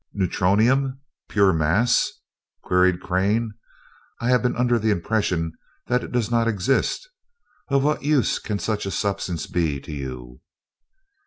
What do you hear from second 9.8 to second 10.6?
to you?"